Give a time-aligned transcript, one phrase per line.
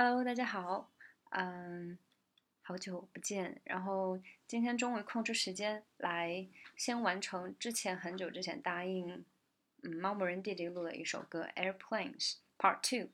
[0.00, 0.92] Hello，大家好，
[1.30, 1.98] 嗯，
[2.62, 3.60] 好久不见。
[3.64, 9.24] 然后今天终于空出时间来，先完成之前很久之前答应
[9.82, 13.06] 嗯猫某人弟弟录的一首歌《Airplanes Part Two》。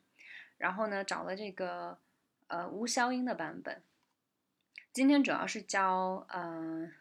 [0.59, 1.99] 然后呢，找了这个
[2.49, 3.83] 呃无消音的版本。
[4.93, 6.93] 今天主要是教嗯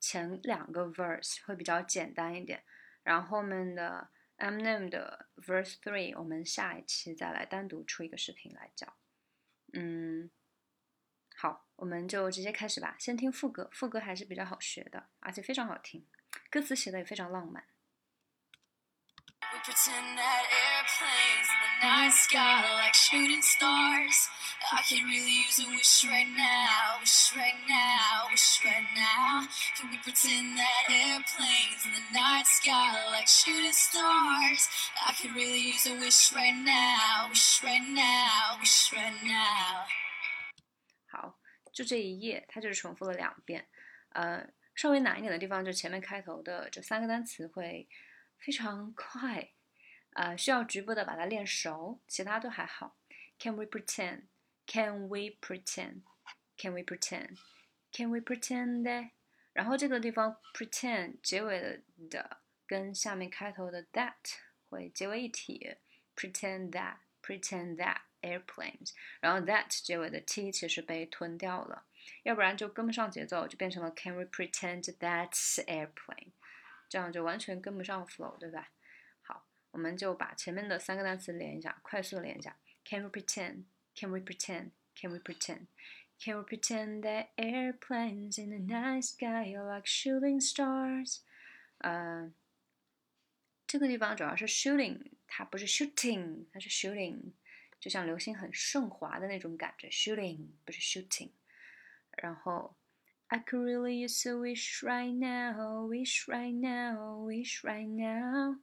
[0.00, 2.62] 前两个 verse 会比较简单一点，
[3.02, 4.08] 然后后面的。
[4.38, 8.92] Eminem 的 Verse Three，我们下一期再来单独出一个视频来教。
[9.72, 10.30] 嗯，
[11.36, 12.96] 好，我们就直接开始吧。
[12.98, 16.06] 先听副歌，副歌还是比较好学的，而且非常好听，
[16.50, 17.64] 歌词写的也非常浪漫。
[19.67, 24.29] pretend that airplanes in the night sky are like shooting stars.
[24.71, 29.47] I can really use a wish right now, wish right now, wish right now.
[29.75, 34.67] Can we pretend that airplanes in the night sky are like shooting stars?
[35.05, 39.85] I can really use a wish right now, wish right now, wish right now.
[41.11, 41.37] 好，
[41.73, 43.67] 就这一页，它就是重复了两遍。
[44.13, 47.87] 呃，稍微难一点的地方，就前面开头的这三个单词会
[48.44, 49.52] 非常快，
[50.14, 52.98] 呃，需要局部的把它练熟，其他都还好。
[53.38, 54.24] Can we pretend?
[54.66, 56.02] Can we pretend?
[56.56, 57.38] Can we pretend?
[57.92, 59.10] Can we pretend that?
[59.52, 64.14] 然后这个地方 pretend 结尾的的跟下面开头的 that
[64.68, 65.76] 会结为一体。
[66.14, 71.86] Pretend that, pretend that airplanes，然后 that 结尾的 t 其实被吞掉了，
[72.22, 76.32] 要不然就跟不上节奏，就变成了 Can we pretend that's airplane？
[76.91, 78.71] 这样就完全跟不上 flow，对吧？
[79.21, 82.57] 好，我们就把前面的三个单词连一下，快速连一下。
[82.85, 83.63] Can we pretend?
[83.95, 84.71] Can we pretend?
[84.95, 85.67] Can we pretend?
[86.19, 91.19] Can we pretend that airplanes in the night sky are like shooting stars？
[91.79, 92.33] 呃，
[93.67, 97.33] 这个地方主要是 shooting，它不是 shooting，它是 shooting，
[97.79, 101.29] 就像流星很顺滑的那种感觉，shooting 不是 shooting。
[102.13, 102.75] 然后
[103.31, 108.59] I could really use a wish right now, wish right now, wish right now。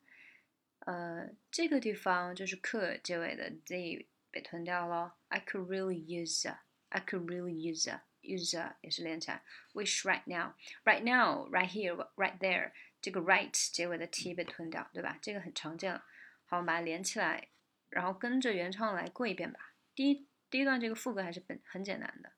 [0.80, 5.16] 呃，这个地方就是 could 结尾的 z 被吞掉了。
[5.28, 9.42] I could really use a, I could really use a, use a 也是连起来。
[9.74, 10.54] Wish right now,
[10.84, 12.72] right now, right here, right there。
[13.02, 15.18] 这个 right 结尾的 t 被吞掉，对吧？
[15.20, 16.04] 这个很常见了。
[16.46, 17.48] 好，我们把它连起来，
[17.90, 19.74] 然后跟着原唱来过一遍吧。
[19.94, 22.32] 第一第一段这个副歌还是很很简单的，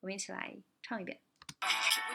[0.00, 1.20] 我们一起来唱一遍。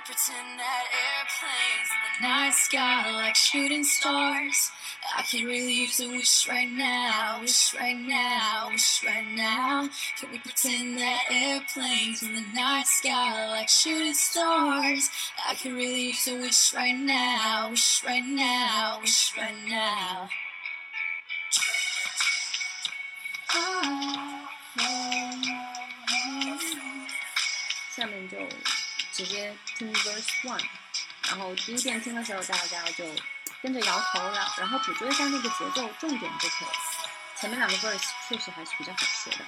[0.06, 4.70] Pretend that airplanes in the night sky like shooting stars.
[5.16, 9.88] I can really use a wish right now, wish right now, wish right now.
[10.18, 15.10] Can we pretend that airplanes in the night sky like shooting stars?
[15.46, 20.30] I can really use a wish right now, wish right now, wish right now.
[29.20, 30.64] 直接听 verse one，
[31.28, 33.04] 然后第一遍听的时候，大家就
[33.60, 36.74] 跟着摇头了，然后捕捉一下那个节奏，重点就可以了。
[37.38, 39.44] 前面两个 verse 确实还是比较好学的。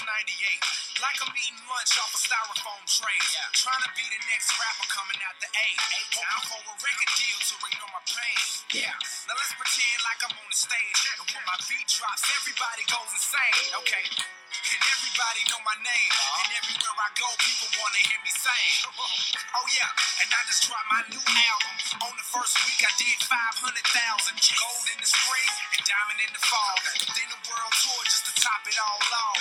[0.00, 0.64] Like
[0.98, 3.18] I'm eating lunch off a styrofoam tray.
[3.30, 3.46] Yeah.
[3.54, 5.66] Trying to be the next rapper coming out the A.
[5.78, 8.42] Hoping for a record deal to ignore my pain.
[8.74, 8.98] Yeah.
[9.30, 10.98] Now let's pretend like I'm on the stage.
[11.14, 13.78] And when my beat drops, everybody goes insane.
[13.78, 14.04] Okay.
[14.10, 16.12] And everybody know my name.
[16.42, 18.90] And everywhere I go, people wanna hear me sing.
[18.90, 21.74] Oh yeah, and I just dropped my new album.
[22.10, 23.70] On the first week, I did 500,000.
[23.70, 26.76] Gold in the spring and diamond in the fall.
[27.14, 29.38] Then the world tour just to top it all off.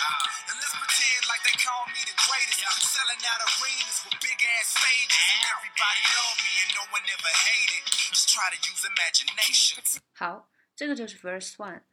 [0.51, 2.59] And let's pretend like they call me the greatest.
[2.83, 5.15] Selling out arenas with big ass stages.
[5.31, 7.83] And everybody love me and no one ever hated.
[8.11, 9.79] Just try to use imagination.
[10.13, 11.83] 好，这个就是 verse one。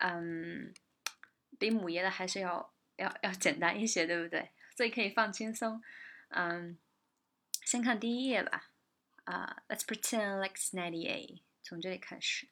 [0.00, 0.74] 嗯，
[1.58, 4.50] 比母爷的还是要要要简单一些，对不对？
[4.76, 5.80] 所以可以放轻松。
[6.30, 6.78] 嗯，
[7.64, 8.70] 先看第一页吧。
[9.24, 12.48] 啊、uh,，Let's pretend like ninety A，从这里开始。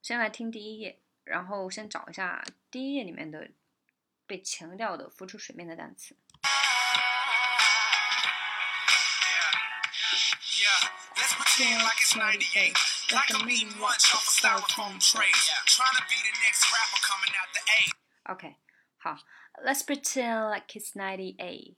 [0.00, 3.50] 先来听第一页，然后先找一下第一页里面的
[4.26, 6.16] 被强调的浮出水面的单词。
[6.66, 6.74] OK，
[7.38, 10.24] 好
[11.16, 12.74] Let's pretend like it's 98.
[13.12, 15.30] Like I'm eating lunch off a styrofoam tray.
[15.66, 17.72] Trying to be the next rapper coming out the A.
[18.32, 18.56] OK，
[18.98, 19.16] 好
[19.62, 21.76] ，Let's pretend like it's 98.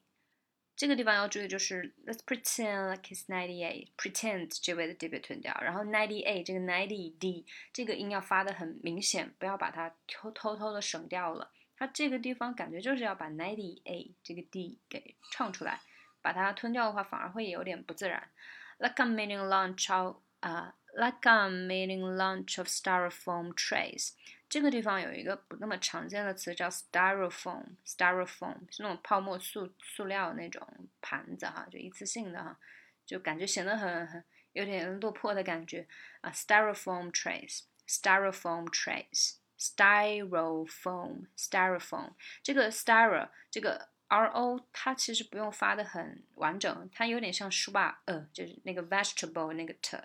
[0.77, 3.93] 这个地方要注意就是 Let's pretend like it's 98.
[3.97, 11.53] Pretend 结尾的 d 被吞掉，然后 ninety eight 这个 ninety d 这个音要发的很明显，不要把它偷偷偷的省掉了。
[11.77, 15.81] 它这个地方感觉就是要把 ninety a 这个 d 给唱出来，
[16.23, 18.31] 把它吞掉的话反而会有点不自然。
[18.79, 24.13] Like a mini lunch off 啊、like I'm eating lunch of styrofoam trays。
[24.49, 30.65] 这个地方有一个不那么常见的词叫 styrofoam，styrofoam 是那种泡沫塑塑料那种
[31.01, 32.57] 盘子哈，就一次性的哈，
[33.05, 35.89] 就感觉显得很很有点落魄的感觉
[36.21, 36.31] 啊。
[36.31, 49.98] styrofoam trays，styrofoam trays trays，styrofoam，styrofoam 这个 styro 这个 r o 它其实不用发的很完整，它有点像书吧呃，就是那个 vegetable 那个 t。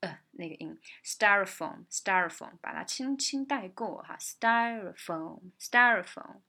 [0.00, 6.42] 呃，那个音，styrofoam，styrofoam，把它轻轻带过哈，styrofoam，styrofoam，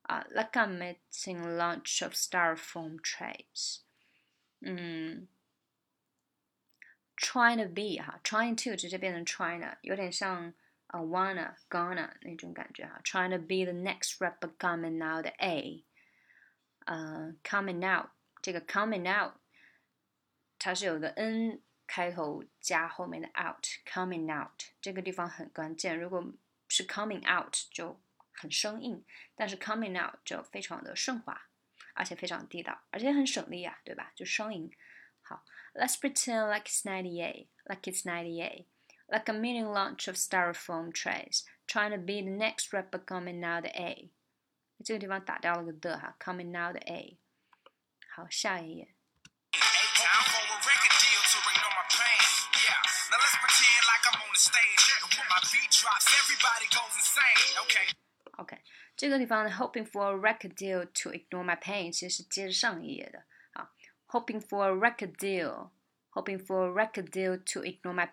[0.00, 3.80] 啊，like I'm eating lunch of styrofoam trays，
[4.60, 5.28] 嗯，
[7.18, 10.54] trying to be 哈，trying to 直接变成 trying 了，有点像
[10.88, 15.84] 啊 wanna gonna 那种感觉哈，trying to be the next rapper coming out 的 A，
[16.86, 18.10] 呃，coming out
[18.42, 19.34] 这个 coming out，
[20.58, 21.62] 它是有个 n。
[21.92, 25.98] 开头加后面的 out，coming out 这个地方很关键。
[25.98, 26.24] 如果
[26.68, 28.00] 是 coming out 就
[28.32, 31.48] 很生硬，但是 coming out 就非常的顺滑，
[31.94, 34.12] 而且非常地道，而且很省力啊，对吧？
[34.14, 34.70] 就双赢。
[35.20, 35.44] 好，
[35.74, 38.66] Let's pretend like it's ninety-eight, like it's ninety-eight,
[39.08, 43.62] like a meeting lunch of styrofoam trays, trying to be the next rapper coming out
[43.62, 44.10] the A。
[44.84, 47.18] 这个地方打掉了个的哈，coming out the A。
[48.14, 48.94] 好，下一页。
[58.36, 58.62] OK，
[58.96, 63.70] 这个地方呢，hoping for a record deal to ignore my pain，其实是接着上一页的啊。
[64.08, 68.08] Hoping for a record deal，hoping for a record deal to ignore my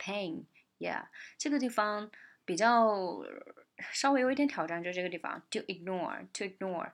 [0.82, 1.08] pain，yeah，
[1.38, 2.12] 这个地方
[2.46, 3.24] 比较
[3.92, 6.92] 稍微有一点挑战，就这个地方，to ignore，to ignore，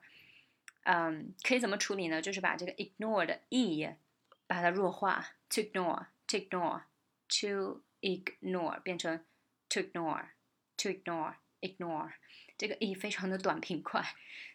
[0.83, 2.21] 嗯，可以怎么处理呢？
[2.21, 3.87] 就是把这个 ignore 的 e
[4.47, 9.23] 把它弱化，to ignore，to ignore，to ignore 变成
[9.69, 12.11] to ignore，to ignore，ignore，
[12.57, 14.03] 这个 e 非常的短平快，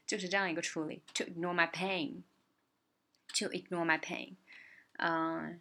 [0.07, 1.03] 就是这样一个处理。
[1.15, 4.37] To ignore my pain，to ignore my pain，
[4.99, 5.61] 嗯，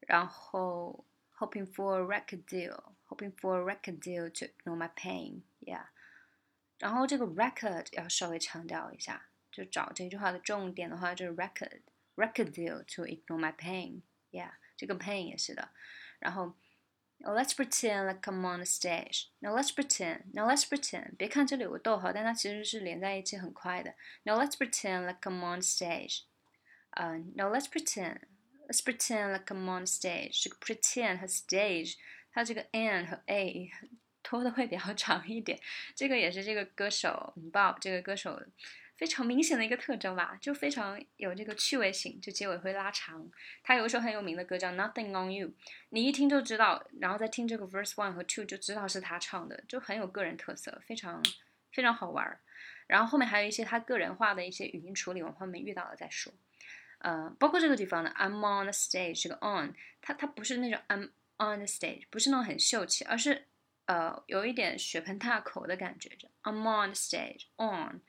[0.00, 1.04] 然后
[1.42, 5.86] hoping for a record deal，hoping for a record deal to ignore my pain，yeah。
[6.78, 15.70] 然后这个 record 要稍微强调一下，就找这句话的重点的话就是 record，record deal to ignore my pain，yeah，这个 pain 也是的，
[16.18, 16.54] 然后。
[17.20, 19.24] Now let's pretend like I'm on a stage.
[19.40, 20.26] Now let's pretend.
[20.34, 21.16] Now let's pretend.
[21.16, 23.92] 别看这里有个逗号，但它其实是连在一起很快的。
[24.22, 26.20] Now let's pretend like I'm on stage.
[26.90, 28.18] 呃、uh,，Now let's pretend.
[28.73, 30.41] Let's pretend like I'm on stage.
[30.41, 31.93] 这个 pretend 和 stage，
[32.31, 33.69] 它这个 n 和 a
[34.23, 35.59] 拖的会比较长一点。
[35.93, 38.41] 这个也是这个歌手 Bob 这个歌手。
[38.95, 43.29] 非常明显的一个特征吧，就非常有这个趣味性，就结尾会拉长。
[43.61, 45.47] 他有一首很有名的歌叫《Nothing on You》，
[45.89, 51.23] 你一听就知道，然后再听这个 verse one 和 two 就知道是他唱的，就很有个人特色，非常
[51.71, 52.39] 非常好玩。
[52.87, 56.33] 然后后面还有一些他个人化的一些语音处理，我后面遇到了再说。
[57.03, 63.45] 呃，包括这个地方呢，I'm on the stage，这个 on，它它不是那种 I'm on the stage，不是那种很秀气，而是
[63.85, 68.01] 呃有一点血盆大口的感觉，就 I'm on the stage，on。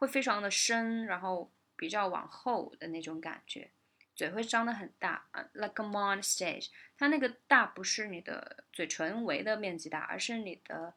[0.00, 3.72] 会非常的深，然后比较往后的那种感觉，
[4.14, 6.68] 嘴会张得很大啊，like a on the stage。
[6.96, 10.94] 它那个大不是你的嘴唇围的面积大，而是你的，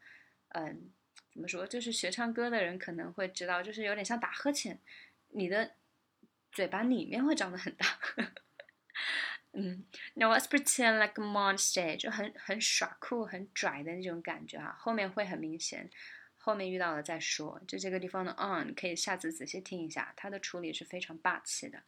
[0.49, 0.91] 嗯，
[1.33, 1.65] 怎么说？
[1.65, 4.79] 就是学唱歌的人可能会知道，就是有点像打呵欠，
[5.29, 5.71] 你的
[6.51, 7.85] 嘴巴里面会长得很大。
[9.53, 15.89] 嗯，Now let's pretend like a on stage，就很很耍酷、很拽的那种感觉啊，后面会很明显。
[16.37, 21.83] 后面遇到了再说，就这个地方的 on 可以下次仔细听一下，它的处理是非常霸气的。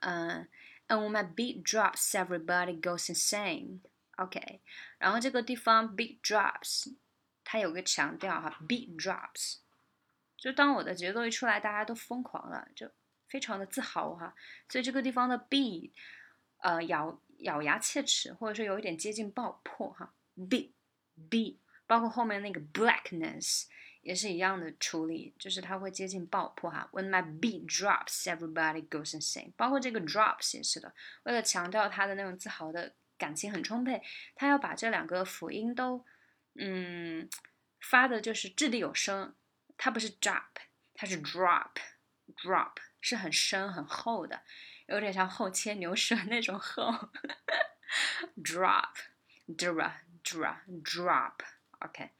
[0.00, 0.48] 嗯
[0.86, 3.80] ，And my beat drops, everybody goes insane.
[4.16, 4.60] OK，
[4.98, 6.94] 然后这个地方 beat drops，
[7.42, 9.56] 它有个强调哈，beat drops，
[10.36, 12.92] 就当我的节奏一出来，大家都疯狂了，就
[13.28, 14.34] 非常的自豪哈。
[14.68, 15.90] 所以这个地方的 be，
[16.58, 20.70] 呃，咬咬牙切齿，或者说有一点接近爆破哈 be
[21.30, 21.58] be，。
[21.86, 23.64] 包括后面那个 blackness
[24.02, 26.88] 也是一样的处理，就是它会接近爆破哈。
[26.92, 29.52] When my beat drops, everybody goes insane。
[29.56, 34.02] 包括这个 drops 也是的，为了强调他的那种自豪的感情很充沛，
[34.34, 36.04] 他要把这两个辅音都
[36.56, 37.28] 嗯
[37.80, 39.34] 发的就是掷地有声。
[39.80, 40.42] 它不是 drop，
[40.92, 44.42] 它是 drop，drop 是很深很厚的，
[44.86, 47.10] 有点像厚切牛舌那种厚。
[48.42, 51.34] drop，drop，drop，drop。
[51.80, 52.10] OK，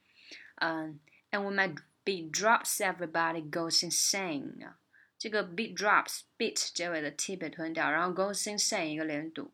[0.55, 0.99] 嗯
[1.31, 4.73] ，and when my beat drops, everybody goes insane。
[5.17, 9.53] 这个 beat drops beat 结尾的 t 被吞掉，然后 goes insane 一个连读。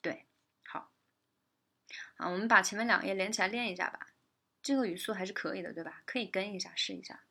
[0.00, 0.26] 对，
[0.64, 0.92] 好，
[2.16, 4.06] 啊，我们把前面两页连起来练一下吧。
[4.62, 6.04] 这个语速还是可以的，对吧？
[6.06, 7.24] 可以跟一下，试一下。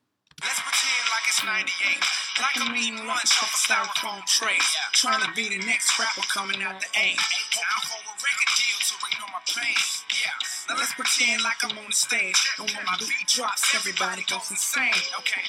[1.45, 1.99] 98.
[2.41, 4.57] Like I'm eating lunch off a styrofoam tray.
[4.93, 7.17] Trying to be the next rapper coming out the A.
[7.17, 9.77] Hoping for a record deal to ignore my pain.
[10.23, 10.37] Yeah.
[10.69, 12.39] Now let's pretend like I'm on the stage.
[12.59, 14.95] And when my beat drops, everybody goes insane.
[15.21, 15.45] Okay.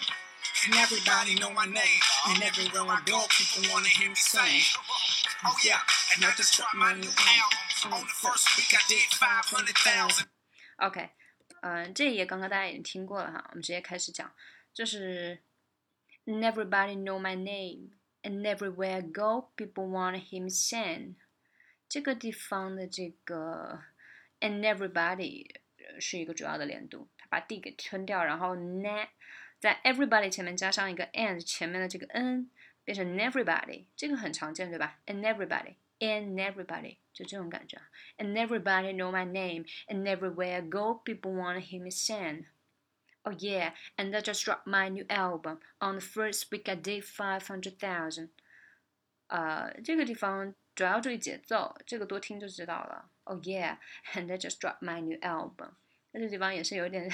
[0.65, 2.01] And everybody know my name.
[2.27, 4.63] And everywhere I go, people wanna hear me sing.
[5.45, 5.79] Oh yeah.
[6.15, 7.59] And I just dropped my new album.
[7.91, 10.27] On the first week, I did 500,000.
[10.79, 11.09] OK，
[11.61, 14.31] 嗯、这一页刚刚大家已经听过了哈，我们直接开始讲，
[14.73, 15.43] 就是
[16.27, 17.91] And everybody know my name,
[18.23, 21.15] and everywhere I go, people wanna hear me sing。
[21.89, 23.83] 这个地方的这个
[24.39, 29.07] and everybody 呃是一个主要的连读，它把 d 给吞掉，然后 ne
[29.59, 32.49] 在 everybody 前面加上一个 and 前面的这个 n，
[32.83, 34.99] 变成 everybody，这个很常见对吧？
[35.05, 37.87] and everybody。And everybody 就这种感觉啊，
[38.17, 42.47] And everybody know my name, and everywhere I go, people wanna hear me sing.
[43.27, 45.59] Oh yeah, and I just dropped my new album.
[45.79, 48.29] On the first week, I did five hundred thousand.
[49.27, 53.09] 呃，这个地方主要注意节奏，这个多听就知道了。
[53.23, 53.77] Oh yeah,
[54.13, 55.75] and I just dropped my new album.
[56.11, 57.09] 那这地方也是有点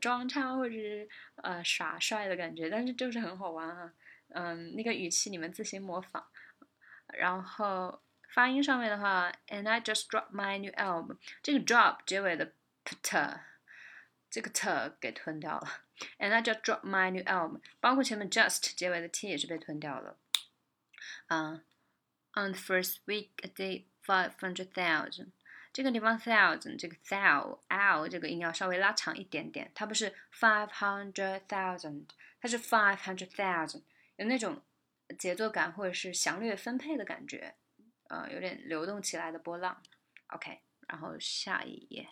[0.00, 1.08] 装唱或者是
[1.42, 3.92] 呃耍帅的感觉，但是就是很好玩啊。
[4.28, 6.24] 嗯，那个语气你们自行模仿。
[7.08, 13.40] 然后发音上面的话，and I just dropped my new album，这个 drop 结尾的 pt，
[14.29, 14.69] 这个 t
[14.99, 15.81] 给吞掉了
[16.19, 20.17] ，and I just dropped my new album，包括前面 just 结尾的 t 也是被吞掉了。
[21.27, 21.63] 嗯、
[22.33, 25.31] ，on the first week a day five hundred thousand。
[25.73, 32.05] 这个地方 thousand 这个 thou ow 这个音要稍微拉长一点点，它不是 five hundred thousand，
[32.41, 33.83] 它是 five hundred thousand，
[34.15, 34.61] 有那种
[35.19, 37.55] 节奏感或者是详略分配的感觉，
[38.09, 39.81] 呃，有点流动起来的波浪。
[40.27, 42.09] OK，然后下一页。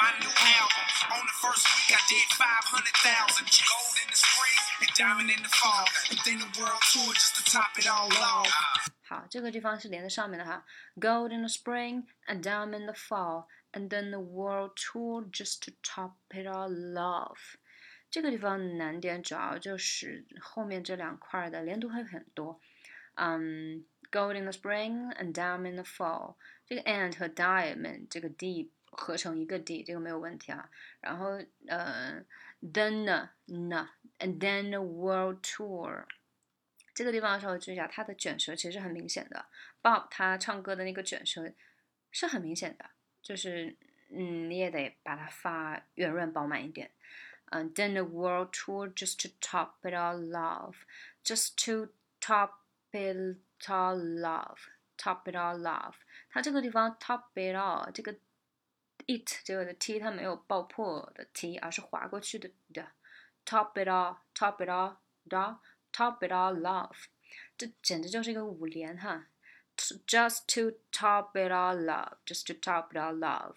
[0.00, 0.86] my new album.
[1.12, 3.46] On the first week, I did 500,000.
[3.48, 5.86] Gold in the spring and diamond in the fall.
[6.10, 8.50] And then the world tour just to top it all off.
[9.08, 10.64] 好，这个地方是连在上面的哈。
[10.96, 15.72] Gold in the spring and diamond in the fall, and then the world tour just to
[15.82, 17.56] top it all off。
[18.10, 22.60] 这个地方难点主要就是后面这两块的连读会很多。
[23.14, 26.36] 嗯、um,，Gold in the spring and diamond in the fall，
[26.66, 30.69] 这个 and 和 diamond 这个 d 合成一个 d，这个没有问题啊。
[30.99, 32.21] 然后呃
[32.61, 33.89] ，then 呢呢
[34.19, 36.05] ，and then the world tour。
[36.93, 39.45] 这个地方稍微注意一下，它的卷舌其实很明显的。
[39.83, 41.53] Bob 他唱歌的那个卷舌
[42.11, 42.89] 是很明显的，
[43.21, 43.77] 就是
[44.09, 46.89] 嗯，你也得把它发圆润饱满一点。
[47.51, 50.75] 嗯、uh,，Then the world tour just to top it all off,
[51.23, 52.53] just to top
[52.91, 53.37] it
[53.67, 54.57] all off,
[54.97, 55.93] top it all off。
[56.29, 58.15] 它这个地方 top it all 这个
[59.06, 62.92] it 这个的 t 它没有爆破的 t，而是划过去的的。
[63.44, 64.96] Top it all, top it all,
[65.28, 65.58] da.
[65.92, 67.04] top it all off，
[67.58, 69.26] 这简直就是一个五连哈。
[69.76, 73.56] Just to top it all off，just to top it all off。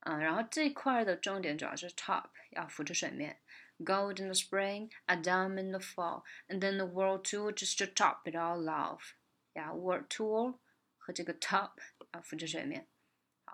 [0.00, 3.40] 嗯，然后这块的重点主要是 top 要浮出水面，
[3.80, 7.86] Gold in the spring, a diamond in the fall, and then the world tour just to
[7.86, 9.14] top it all off。
[9.54, 10.58] 呀，world tour
[10.98, 11.72] 和这个 top
[12.12, 12.86] 要浮出水面。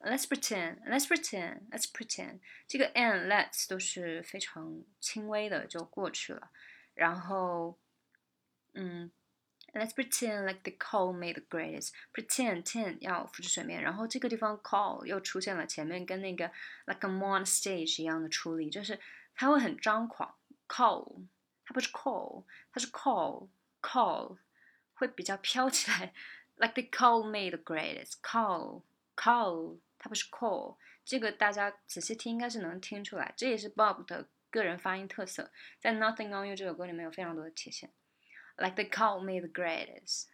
[0.00, 2.40] Let's pretend, let's pretend, let's pretend.
[2.68, 6.50] 这个 and let's 都是非常轻微的就过去了。
[6.94, 7.78] 然后，
[8.74, 9.10] 嗯。
[9.74, 11.90] Let's pretend like they call me the greatest.
[12.14, 16.50] Pretend, ten 要浮出水面，然后这个地方 call 又出现了前面跟那个
[16.86, 18.98] like I'm on stage 一样的处理，就是
[19.34, 20.34] 它会很张狂。
[20.66, 21.26] Call
[21.62, 23.50] 它不是 call，它是 call
[23.82, 24.38] call
[24.94, 26.14] 会比较飘起来。
[26.54, 28.22] Like they call me the greatest.
[28.22, 28.84] Call
[29.14, 37.92] call 它不是 call，这个大家仔细听应该是能听出来，这也是 Bob 的个人发音特色，在 Nothing on You 这首歌里面有非常多的体现。
[38.58, 40.26] like they call me the greatest.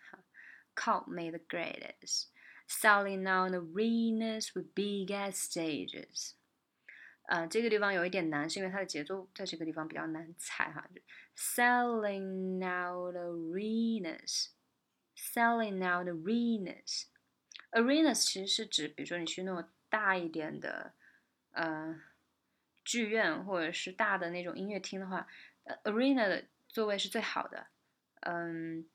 [0.75, 2.29] Call me the greatest.
[2.69, 6.33] Selling out arenas with big ass stages.
[7.25, 10.89] 呃，这个地方有一点难，是因为它的节奏在这个地方比较难踩哈。
[11.37, 14.49] Selling out arenas,
[15.17, 17.05] selling out arenas,
[17.78, 20.94] Arenas 其实是指，比如说你去那种大一点的，
[21.52, 22.02] 呃，
[22.84, 25.28] 剧院或者是大的那种音乐厅的话
[25.84, 27.68] ，，arena 的座位是最好的，
[28.22, 28.88] 嗯，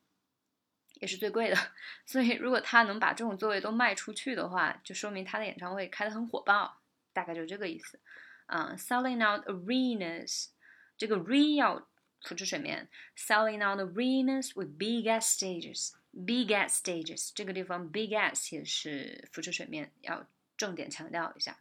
[0.95, 1.57] 也是最贵的。
[2.05, 6.81] 所以如果他能把这种座位都卖出去的话，就说明他的演唱会开得很火爆，
[7.13, 7.99] 大概就这个意思。
[8.47, 10.49] 啊，selling out arenas，
[10.97, 11.87] 这个 re 要
[12.21, 15.93] 浮出水面，selling out arenas with big ass stages。
[16.15, 21.57] Big ass stages 这个地方，big ass 也是浮出水面，要重点强调一下。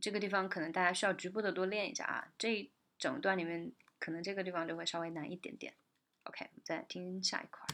[0.00, 2.28] 这个地方可能大家需要局部的多练一下啊。
[2.38, 5.74] 这一整段里面，可能这个地方就会稍微难一点点。
[6.22, 7.66] OK，我们再听下一块。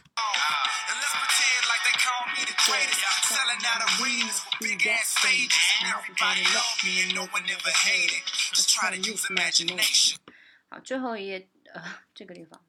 [10.69, 12.61] 好，最后一页，呃，这个地方。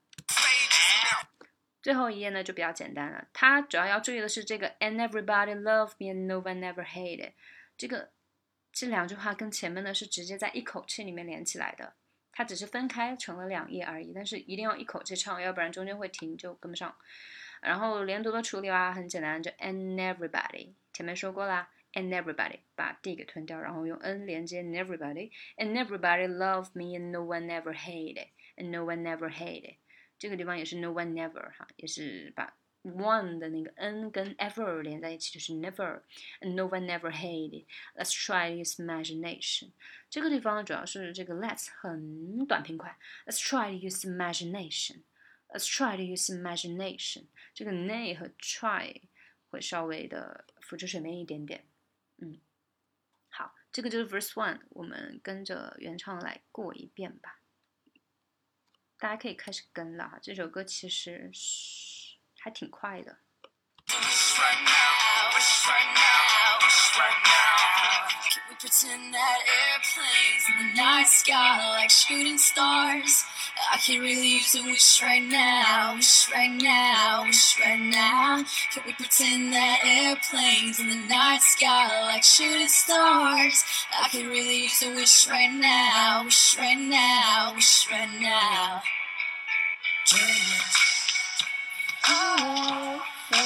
[1.87, 7.31] 最后一页呢就比较简单了，它主要要注意的是这个 and everybody love me and no one ever hate it，
[7.77, 8.09] 这个
[8.73, 11.93] 这两句话跟前面的是直接在一口气里面连起来的，
[12.33, 16.93] 它只是分开成了两页而已，但是一定要一口气唱，要不然中间会停就跟不上。
[17.61, 27.19] 然后连读的处理啊很简单，就 and everybody，前面说过啦，and everybody 把 d 给吞掉，然后用 n 连接 and everybody，and everybody love me and no
[27.19, 29.77] one ever hate it，and no one ever hate it。
[30.18, 37.66] 这个地方也是 no one never 哈，也是把 one 的那个 n 跟 ever 连在一起，就是 never。No one never hate it.
[37.94, 39.70] Let's try use imagination。
[40.10, 42.98] 这个地方主要是这个 let's 很短平快。
[43.26, 45.02] Let's try to use imagination.
[45.48, 47.26] Let's try to use imagination。
[47.54, 49.02] 这个 nay 和 try
[49.50, 51.64] 会稍微的浮出水面一点点。
[52.18, 52.40] 嗯，
[53.28, 57.35] 好，这个就是 verse one，我们跟着原唱来过一遍吧。
[58.99, 61.31] 大家可以开始跟了哈，这首歌其实
[62.39, 63.19] 还挺快的。
[68.59, 73.23] Pretend that airplanes in the night sky are like shooting stars.
[73.71, 78.43] I can really use a wish right now, wish right now, wish right now.
[78.73, 83.63] Can we pretend that airplanes in the night sky are like shooting stars?
[84.03, 88.81] I can really use a wish right now, wish right now, wish right now.
[92.09, 93.39] Oh, oh, Let's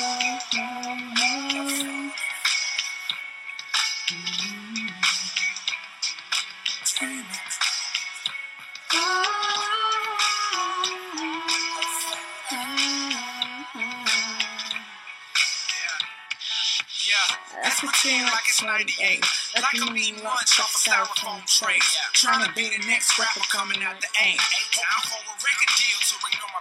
[17.79, 19.25] pretend like it's 98.
[19.55, 21.79] Like a mean lunch off a styrofoam tray.
[22.13, 24.37] Trying to be the next rapper coming out the aim.
[24.37, 25.50] For a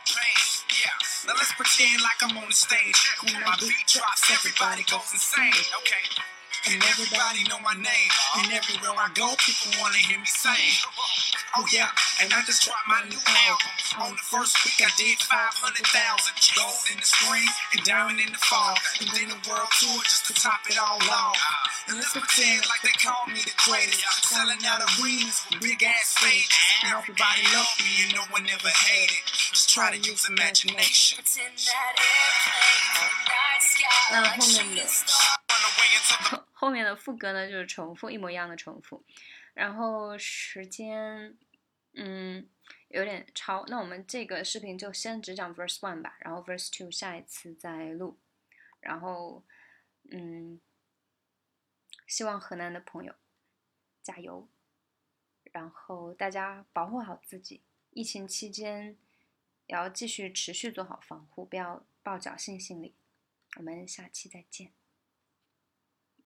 [0.00, 0.40] my pain.
[0.80, 2.96] Yeah, now let's pretend like I'm on the stage.
[3.22, 5.52] When my beat drops, everybody goes insane.
[5.84, 6.04] Okay.
[6.68, 8.12] And everybody know my name.
[8.12, 8.44] Uh-huh.
[8.44, 10.76] And everywhere I go, people wanna hear me sing.
[11.56, 11.88] Oh yeah,
[12.22, 13.72] and I just dropped my new album.
[13.98, 15.82] On the first week, I did 500,000.
[16.54, 18.76] Gold in the spring and diamond in the fall.
[19.02, 21.34] And then the world tour just to top it all off.
[21.88, 24.06] And let's pretend like they call me the greatest.
[24.30, 26.54] Selling out arenas with big ass stages.
[26.86, 29.24] And everybody love me and no one ever hated.
[29.70, 31.16] Try to use imagination.
[34.10, 34.88] 那后面的
[36.52, 39.04] 后面的副歌呢，就是重复一模一样的重复，
[39.54, 41.38] 然后时间，
[41.94, 42.48] 嗯，
[42.88, 43.64] 有点超。
[43.68, 48.18] 那我们这个视频就先只讲 verse one 吧，然后 verse two 下一次再录。
[48.80, 49.44] 然后，
[50.10, 50.60] 嗯，
[52.08, 53.14] 希望河南的朋友
[54.02, 54.48] 加油，
[55.52, 58.96] 然后大家保护好自己，疫情期间
[59.70, 62.92] 也要继续持续做好防护，不要抱侥幸心理。
[63.54, 64.79] 我们下期再见。